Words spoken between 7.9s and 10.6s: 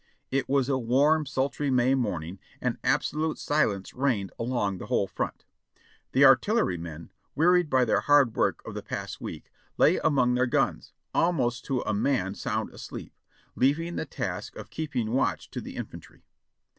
hard work of the past week, lay among their